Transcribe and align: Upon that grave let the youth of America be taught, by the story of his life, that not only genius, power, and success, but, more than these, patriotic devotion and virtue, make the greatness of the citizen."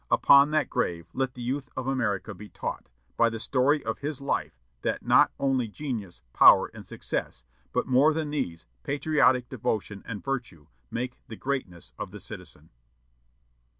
Upon 0.09 0.49
that 0.49 0.67
grave 0.67 1.05
let 1.13 1.35
the 1.35 1.43
youth 1.43 1.69
of 1.77 1.85
America 1.85 2.33
be 2.33 2.49
taught, 2.49 2.89
by 3.17 3.29
the 3.29 3.39
story 3.39 3.85
of 3.85 3.99
his 3.99 4.19
life, 4.19 4.59
that 4.81 5.05
not 5.05 5.31
only 5.39 5.67
genius, 5.67 6.23
power, 6.33 6.71
and 6.73 6.83
success, 6.87 7.43
but, 7.71 7.85
more 7.85 8.11
than 8.11 8.31
these, 8.31 8.65
patriotic 8.81 9.47
devotion 9.47 10.01
and 10.07 10.23
virtue, 10.23 10.65
make 10.89 11.19
the 11.27 11.35
greatness 11.35 11.93
of 11.99 12.09
the 12.09 12.19
citizen." 12.19 12.71